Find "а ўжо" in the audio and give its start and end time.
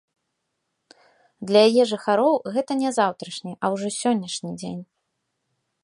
3.63-3.87